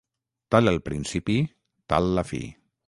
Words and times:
Tal 0.55 0.71
el 0.71 0.81
principi, 0.87 1.37
tal 1.93 2.13
la 2.19 2.27
fi. 2.33 2.45